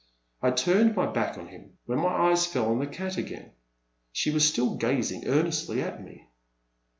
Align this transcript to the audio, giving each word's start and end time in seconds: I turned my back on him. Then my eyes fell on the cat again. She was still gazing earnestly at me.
I 0.41 0.49
turned 0.49 0.95
my 0.95 1.05
back 1.05 1.37
on 1.37 1.49
him. 1.49 1.77
Then 1.87 1.99
my 1.99 2.31
eyes 2.31 2.47
fell 2.47 2.71
on 2.71 2.79
the 2.79 2.87
cat 2.87 3.17
again. 3.17 3.51
She 4.11 4.31
was 4.31 4.47
still 4.47 4.73
gazing 4.73 5.27
earnestly 5.27 5.79
at 5.83 6.03
me. 6.03 6.27